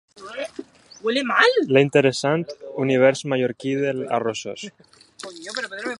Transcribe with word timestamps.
l'interessant 1.77 2.47
univers 2.85 3.23
mallorquí 3.33 3.77
dels 3.83 4.03
arrossos 4.21 4.67